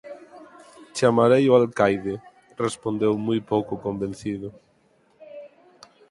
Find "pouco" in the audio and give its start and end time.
3.51-3.73